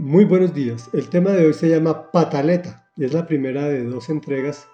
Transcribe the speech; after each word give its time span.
Muy 0.00 0.24
buenos 0.24 0.54
días. 0.54 0.88
El 0.92 1.08
tema 1.08 1.32
de 1.32 1.44
hoy 1.44 1.54
se 1.54 1.68
llama 1.68 2.12
Pataleta 2.12 2.88
y 2.96 3.04
es 3.04 3.12
la 3.12 3.26
primera 3.26 3.66
de 3.66 3.82
dos 3.82 4.08
entregas 4.10 4.68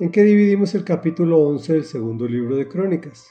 en 0.00 0.10
que 0.10 0.24
dividimos 0.24 0.74
el 0.74 0.82
capítulo 0.82 1.38
11 1.38 1.74
del 1.74 1.84
segundo 1.84 2.26
libro 2.26 2.56
de 2.56 2.66
Crónicas. 2.66 3.30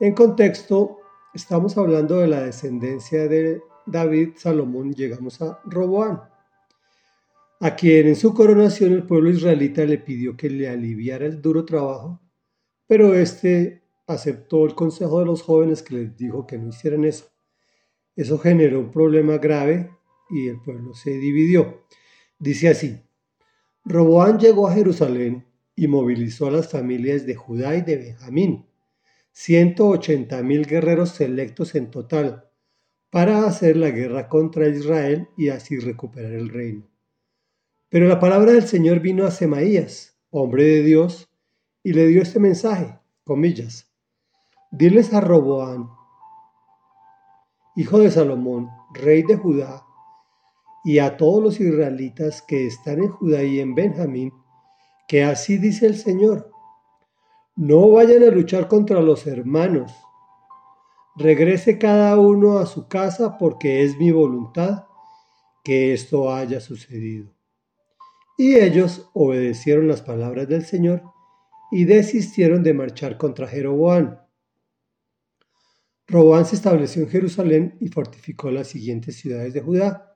En 0.00 0.12
contexto, 0.12 0.98
estamos 1.34 1.78
hablando 1.78 2.18
de 2.18 2.26
la 2.26 2.40
descendencia 2.40 3.28
de 3.28 3.62
David 3.86 4.30
Salomón, 4.34 4.92
llegamos 4.92 5.40
a 5.40 5.60
Roboán, 5.66 6.22
a 7.60 7.76
quien 7.76 8.08
en 8.08 8.16
su 8.16 8.34
coronación 8.34 8.92
el 8.92 9.04
pueblo 9.04 9.30
israelita 9.30 9.84
le 9.84 9.98
pidió 9.98 10.36
que 10.36 10.50
le 10.50 10.68
aliviara 10.68 11.26
el 11.26 11.40
duro 11.40 11.64
trabajo, 11.64 12.20
pero 12.88 13.14
este 13.14 13.84
aceptó 14.08 14.66
el 14.66 14.74
consejo 14.74 15.20
de 15.20 15.26
los 15.26 15.42
jóvenes 15.42 15.84
que 15.84 15.94
les 15.94 16.16
dijo 16.16 16.44
que 16.44 16.58
no 16.58 16.70
hicieran 16.70 17.04
eso. 17.04 17.26
Eso 18.16 18.36
generó 18.36 18.80
un 18.80 18.90
problema 18.90 19.38
grave 19.38 19.90
y 20.34 20.48
el 20.48 20.60
pueblo 20.60 20.94
se 20.94 21.12
dividió. 21.12 21.84
Dice 22.38 22.68
así, 22.68 23.00
Roboán 23.84 24.38
llegó 24.38 24.66
a 24.66 24.74
Jerusalén 24.74 25.46
y 25.76 25.86
movilizó 25.86 26.48
a 26.48 26.50
las 26.50 26.70
familias 26.70 27.24
de 27.24 27.36
Judá 27.36 27.76
y 27.76 27.82
de 27.82 27.96
Benjamín, 27.96 28.66
180 29.32 30.42
mil 30.42 30.66
guerreros 30.66 31.10
selectos 31.10 31.74
en 31.74 31.90
total, 31.90 32.48
para 33.10 33.46
hacer 33.46 33.76
la 33.76 33.90
guerra 33.90 34.28
contra 34.28 34.68
Israel 34.68 35.28
y 35.36 35.50
así 35.50 35.78
recuperar 35.78 36.32
el 36.32 36.48
reino. 36.48 36.88
Pero 37.88 38.08
la 38.08 38.18
palabra 38.18 38.52
del 38.52 38.66
Señor 38.66 38.98
vino 38.98 39.24
a 39.24 39.30
Semaías, 39.30 40.18
hombre 40.30 40.64
de 40.64 40.82
Dios, 40.82 41.30
y 41.84 41.92
le 41.92 42.08
dio 42.08 42.22
este 42.22 42.40
mensaje, 42.40 42.98
comillas, 43.22 43.92
diles 44.72 45.12
a 45.12 45.20
Roboán, 45.20 45.88
hijo 47.76 47.98
de 48.00 48.10
Salomón, 48.10 48.68
rey 48.92 49.22
de 49.22 49.36
Judá, 49.36 49.84
y 50.84 50.98
a 50.98 51.16
todos 51.16 51.42
los 51.42 51.60
israelitas 51.60 52.42
que 52.42 52.66
están 52.66 53.02
en 53.02 53.08
Judá 53.08 53.42
y 53.42 53.58
en 53.58 53.74
Benjamín, 53.74 54.34
que 55.08 55.24
así 55.24 55.56
dice 55.56 55.86
el 55.86 55.96
Señor, 55.96 56.50
no 57.56 57.90
vayan 57.90 58.22
a 58.22 58.26
luchar 58.26 58.68
contra 58.68 59.00
los 59.00 59.26
hermanos, 59.26 59.92
regrese 61.16 61.78
cada 61.78 62.18
uno 62.18 62.58
a 62.58 62.66
su 62.66 62.86
casa 62.86 63.38
porque 63.38 63.82
es 63.82 63.96
mi 63.96 64.10
voluntad 64.10 64.84
que 65.64 65.94
esto 65.94 66.34
haya 66.34 66.60
sucedido. 66.60 67.32
Y 68.36 68.56
ellos 68.56 69.08
obedecieron 69.14 69.88
las 69.88 70.02
palabras 70.02 70.48
del 70.48 70.66
Señor 70.66 71.02
y 71.70 71.84
desistieron 71.84 72.62
de 72.62 72.74
marchar 72.74 73.16
contra 73.16 73.46
Jeroboam. 73.46 74.18
Roboán 76.06 76.44
se 76.44 76.56
estableció 76.56 77.04
en 77.04 77.08
Jerusalén 77.08 77.78
y 77.80 77.88
fortificó 77.88 78.50
las 78.50 78.68
siguientes 78.68 79.16
ciudades 79.16 79.54
de 79.54 79.62
Judá 79.62 80.13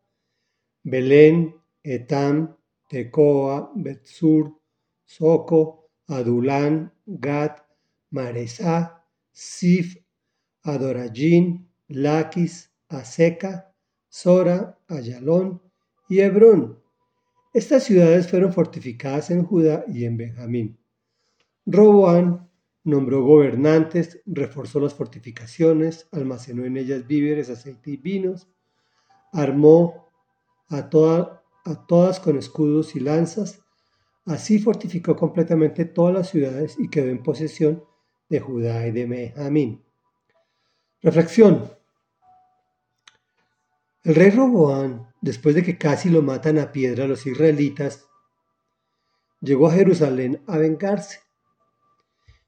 Belén, 0.90 1.54
Etam, 1.82 2.56
Tecoa, 2.88 3.72
Betsur, 3.74 4.58
Soco, 5.04 5.90
Adulán, 6.08 6.92
Gat, 7.06 7.60
Maresá, 8.10 9.04
Sif, 9.32 9.96
Adorajin, 10.62 11.68
Laquis, 11.88 12.70
Aseca, 12.88 13.72
Sora, 14.08 14.78
Ayalón 14.88 15.60
y 16.08 16.20
Hebrón. 16.20 16.78
Estas 17.52 17.84
ciudades 17.84 18.28
fueron 18.28 18.52
fortificadas 18.52 19.30
en 19.30 19.44
Judá 19.44 19.84
y 19.88 20.04
en 20.04 20.16
Benjamín. 20.16 20.78
Roboán 21.66 22.48
nombró 22.84 23.22
gobernantes, 23.22 24.22
reforzó 24.24 24.80
las 24.80 24.94
fortificaciones, 24.94 26.08
almacenó 26.12 26.64
en 26.64 26.76
ellas 26.78 27.06
víveres, 27.06 27.50
aceite 27.50 27.90
y 27.90 27.96
vinos, 27.98 28.48
armó 29.32 30.07
a, 30.70 30.88
todas 30.88 32.20
con 32.20 32.38
escudos 32.38 32.94
y 32.96 33.00
lanzas. 33.00 33.60
Así 34.26 34.58
fortificó 34.58 35.16
completamente 35.16 35.84
todas 35.84 36.14
las 36.14 36.28
ciudades 36.28 36.76
y 36.78 36.88
quedó 36.88 37.08
en 37.08 37.22
posesión 37.22 37.84
de 38.28 38.40
Judá 38.40 38.86
y 38.86 38.92
de 38.92 39.06
Benjamín. 39.06 39.82
Reflexión. 41.00 41.70
El 44.04 44.14
rey 44.14 44.30
Roboán, 44.30 45.12
después 45.20 45.54
de 45.54 45.62
que 45.62 45.78
casi 45.78 46.10
lo 46.10 46.22
matan 46.22 46.58
a 46.58 46.72
piedra 46.72 47.06
los 47.06 47.26
israelitas, 47.26 48.06
llegó 49.40 49.68
a 49.68 49.72
Jerusalén 49.72 50.42
a 50.46 50.58
vengarse. 50.58 51.20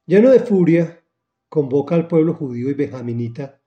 Lleno 0.07 0.31
de 0.31 0.41
furia, 0.41 1.03
convoca 1.49 1.95
al 1.95 2.09
pueblo 2.09 2.35
judío 2.35 2.71
y 2.71 2.75
benjaminita 2.75 3.61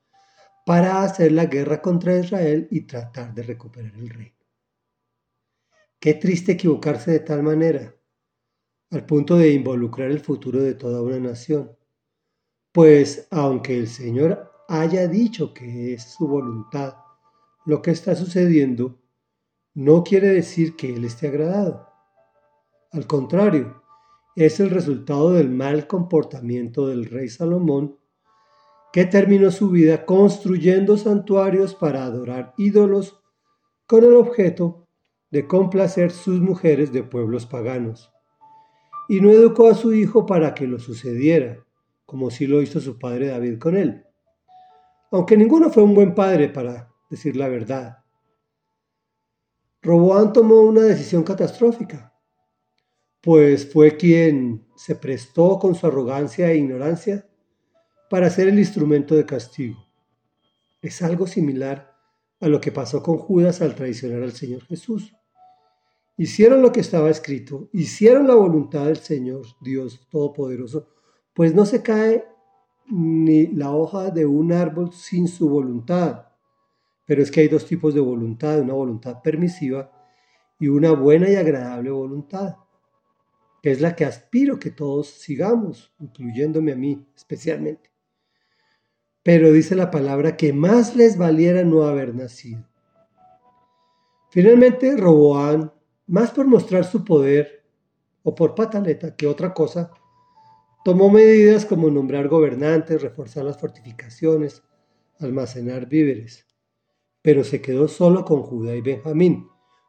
para 0.65 1.03
hacer 1.03 1.31
la 1.31 1.45
guerra 1.45 1.81
contra 1.81 2.17
Israel 2.17 2.67
y 2.71 2.81
tratar 2.81 3.33
de 3.33 3.43
recuperar 3.43 3.93
el 3.95 4.09
reino. 4.09 4.42
Qué 6.03 6.15
triste 6.15 6.51
equivocarse 6.51 7.11
de 7.11 7.19
tal 7.21 7.43
manera, 7.43 7.95
al 8.91 9.05
punto 9.05 9.37
de 9.37 9.53
involucrar 9.53 10.11
el 10.11 10.19
futuro 10.19 10.61
de 10.61 10.73
toda 10.73 11.01
una 11.01 11.17
nación. 11.17 11.77
Pues 12.73 13.29
aunque 13.31 13.79
el 13.79 13.87
Señor 13.87 14.51
haya 14.67 15.07
dicho 15.07 15.53
que 15.53 15.93
es 15.93 16.03
su 16.03 16.27
voluntad 16.27 16.95
lo 17.65 17.81
que 17.81 17.91
está 17.91 18.15
sucediendo, 18.15 18.99
no 19.75 20.03
quiere 20.03 20.27
decir 20.27 20.75
que 20.75 20.93
Él 20.93 21.05
esté 21.05 21.29
agradado. 21.29 21.87
Al 22.91 23.07
contrario, 23.07 23.81
es 24.35 24.59
el 24.59 24.71
resultado 24.71 25.31
del 25.31 25.51
mal 25.51 25.87
comportamiento 25.87 26.89
del 26.89 27.05
rey 27.05 27.29
Salomón, 27.29 27.97
que 28.91 29.05
terminó 29.05 29.51
su 29.51 29.69
vida 29.69 30.05
construyendo 30.05 30.97
santuarios 30.97 31.73
para 31.73 32.03
adorar 32.03 32.53
ídolos 32.57 33.23
con 33.87 34.03
el 34.03 34.15
objeto 34.15 34.82
de 35.33 35.47
complacer 35.47 36.11
sus 36.11 36.39
mujeres 36.41 36.93
de 36.93 37.01
pueblos 37.01 37.47
paganos. 37.47 38.13
Y 39.09 39.19
no 39.19 39.31
educó 39.31 39.67
a 39.67 39.73
su 39.73 39.91
hijo 39.91 40.27
para 40.27 40.53
que 40.53 40.67
lo 40.67 40.77
sucediera, 40.77 41.65
como 42.05 42.29
sí 42.29 42.45
lo 42.45 42.61
hizo 42.61 42.79
su 42.79 42.99
padre 42.99 43.29
David 43.29 43.57
con 43.57 43.75
él. 43.75 44.05
Aunque 45.11 45.35
ninguno 45.35 45.71
fue 45.71 45.81
un 45.81 45.95
buen 45.95 46.13
padre 46.13 46.49
para 46.49 46.93
decir 47.09 47.35
la 47.35 47.47
verdad. 47.47 48.03
Roboán 49.81 50.33
tomó 50.33 50.61
una 50.61 50.81
decisión 50.81 51.23
catastrófica, 51.23 52.13
pues 53.19 53.73
fue 53.73 53.97
quien 53.97 54.67
se 54.75 54.95
prestó 54.95 55.57
con 55.57 55.73
su 55.73 55.87
arrogancia 55.87 56.51
e 56.51 56.57
ignorancia 56.57 57.27
para 58.07 58.29
ser 58.29 58.49
el 58.49 58.59
instrumento 58.59 59.15
de 59.15 59.25
castigo. 59.25 59.83
Es 60.79 61.01
algo 61.01 61.25
similar 61.25 61.91
a 62.39 62.47
lo 62.47 62.61
que 62.61 62.71
pasó 62.71 63.01
con 63.01 63.17
Judas 63.17 63.63
al 63.63 63.73
traicionar 63.73 64.21
al 64.21 64.33
Señor 64.33 64.63
Jesús 64.65 65.15
hicieron 66.17 66.61
lo 66.61 66.71
que 66.71 66.79
estaba 66.79 67.09
escrito, 67.09 67.69
hicieron 67.73 68.27
la 68.27 68.35
voluntad 68.35 68.85
del 68.85 68.97
Señor 68.97 69.45
Dios 69.61 70.07
Todopoderoso, 70.09 70.87
pues 71.33 71.55
no 71.55 71.65
se 71.65 71.81
cae 71.81 72.25
ni 72.87 73.47
la 73.47 73.71
hoja 73.71 74.11
de 74.11 74.25
un 74.25 74.51
árbol 74.51 74.91
sin 74.93 75.27
su 75.27 75.49
voluntad. 75.49 76.27
Pero 77.05 77.21
es 77.21 77.31
que 77.31 77.41
hay 77.41 77.47
dos 77.47 77.65
tipos 77.65 77.93
de 77.93 77.99
voluntad, 77.99 78.59
una 78.61 78.73
voluntad 78.73 79.21
permisiva 79.21 79.91
y 80.59 80.67
una 80.67 80.91
buena 80.91 81.29
y 81.29 81.35
agradable 81.35 81.89
voluntad, 81.89 82.55
que 83.61 83.71
es 83.71 83.81
la 83.81 83.95
que 83.95 84.05
aspiro 84.05 84.59
que 84.59 84.71
todos 84.71 85.07
sigamos, 85.09 85.93
incluyéndome 85.99 86.71
a 86.71 86.75
mí 86.75 87.05
especialmente. 87.15 87.91
Pero 89.23 89.51
dice 89.51 89.75
la 89.75 89.89
palabra 89.89 90.37
que 90.37 90.53
más 90.53 90.95
les 90.95 91.17
valiera 91.17 91.63
no 91.63 91.83
haber 91.83 92.13
nacido. 92.13 92.67
Finalmente, 94.29 94.97
Roboán 94.97 95.71
más 96.13 96.29
por 96.29 96.45
mostrar 96.45 96.85
su 96.85 97.03
poder 97.03 97.63
o 98.21 98.35
por 98.35 98.53
pataleta 98.53 99.15
que 99.15 99.25
otra 99.25 99.51
cosa, 99.51 99.89
tomó 100.85 101.09
medidas 101.09 101.65
como 101.65 101.89
nombrar 101.89 102.27
gobernantes, 102.27 103.01
reforzar 103.01 103.45
las 103.45 103.59
fortificaciones, 103.59 104.61
almacenar 105.19 105.89
víveres, 105.89 106.45
pero 107.23 107.43
se 107.43 107.63
quedó 107.63 107.87
solo 107.87 108.23
con 108.25 108.43
Judá 108.43 108.75
y 108.75 108.81
Benjamín. 108.81 109.47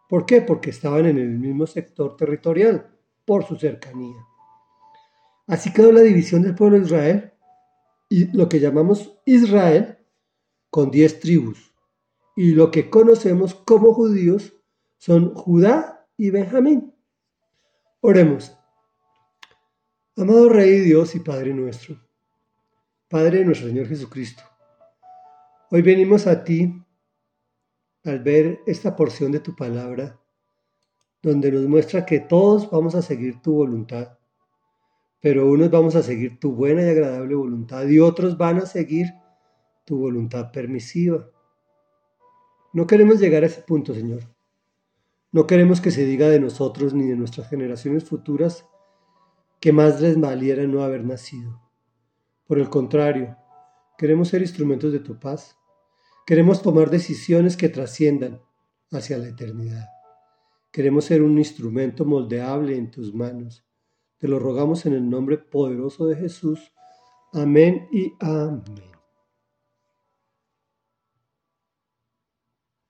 ¿Por 0.08 0.25
qué? 0.25 0.40
Porque 0.40 0.70
estaban 0.70 1.04
en 1.04 1.19
el 1.19 1.38
mismo 1.38 1.66
sector 1.66 2.16
territorial, 2.16 2.90
por 3.26 3.44
su 3.44 3.56
cercanía. 3.56 4.16
Así 5.46 5.75
quedó 5.75 5.93
la 5.93 6.00
división 6.00 6.40
del 6.40 6.54
pueblo 6.54 6.78
de 6.78 6.84
Israel 6.84 7.32
y 8.08 8.34
lo 8.34 8.49
que 8.49 8.60
llamamos 8.60 9.12
Israel 9.26 9.99
con 10.70 10.90
diez 10.90 11.20
tribus. 11.20 11.75
Y 12.34 12.52
lo 12.52 12.70
que 12.70 12.88
conocemos 12.88 13.54
como 13.54 13.93
judíos 13.93 14.54
son 14.96 15.34
Judá 15.34 15.94
y 16.16 16.31
Benjamín. 16.31 16.94
Oremos. 18.00 18.56
Amado 20.16 20.49
Rey 20.49 20.81
Dios 20.81 21.14
y 21.16 21.20
Padre 21.20 21.52
nuestro, 21.52 22.00
Padre 23.08 23.38
de 23.38 23.44
nuestro 23.46 23.66
Señor 23.66 23.88
Jesucristo, 23.88 24.44
hoy 25.72 25.82
venimos 25.82 26.28
a 26.28 26.44
ti 26.44 26.72
al 28.05 28.20
ver 28.20 28.61
esta 28.64 28.94
porción 28.94 29.32
de 29.32 29.40
tu 29.40 29.56
palabra, 29.56 30.20
donde 31.20 31.50
nos 31.50 31.66
muestra 31.66 32.06
que 32.06 32.20
todos 32.20 32.70
vamos 32.70 32.94
a 32.94 33.02
seguir 33.02 33.43
tu 33.43 33.55
voluntad, 33.55 34.19
pero 35.20 35.50
unos 35.50 35.70
vamos 35.70 35.96
a 35.96 36.02
seguir 36.02 36.38
tu 36.38 36.52
buena 36.52 36.82
y 36.82 36.90
agradable 36.90 37.34
voluntad 37.34 37.84
y 37.88 37.99
otros 37.99 38.38
van 38.38 38.58
a 38.58 38.66
seguir 38.66 39.08
tu 39.84 39.99
voluntad 39.99 40.52
permisiva. 40.52 41.28
No 42.72 42.87
queremos 42.87 43.19
llegar 43.19 43.43
a 43.43 43.46
ese 43.46 43.62
punto, 43.62 43.93
Señor. 43.94 44.22
No 45.34 45.48
queremos 45.48 45.81
que 45.81 45.90
se 45.90 46.06
diga 46.06 46.28
de 46.28 46.38
nosotros 46.38 46.94
ni 46.94 47.08
de 47.08 47.16
nuestras 47.16 47.48
generaciones 47.48 48.04
futuras 48.04 48.69
que 49.58 49.72
más 49.72 50.00
les 50.00 50.20
valiera 50.20 50.62
no 50.69 50.84
haber 50.84 51.04
nacido. 51.04 51.60
Por 52.46 52.60
el 52.60 52.70
contrario, 52.70 53.36
queremos 53.98 54.28
ser 54.28 54.42
instrumentos 54.42 54.92
de 54.92 55.00
tu 55.00 55.19
paz. 55.19 55.56
Queremos 56.25 56.62
tomar 56.62 56.88
decisiones 56.88 57.56
que 57.56 57.69
trasciendan 57.69 58.42
hacia 58.92 59.19
la 59.19 59.26
eternidad. 59.26 59.88
Queremos 60.70 61.06
ser 61.06 61.20
un 61.20 61.37
instrumento 61.37 62.04
moldeable 62.04 62.76
en 62.76 62.92
tus 62.92 63.12
manos. 63.12 63.66
Te 64.19 64.28
lo 64.28 64.38
rogamos 64.38 64.87
en 64.87 64.92
el 64.92 65.10
nombre 65.10 65.38
poderoso 65.38 66.06
de 66.06 66.14
Jesús. 66.14 66.72
Amén 67.32 67.88
y 67.90 68.12
amén. 68.20 68.94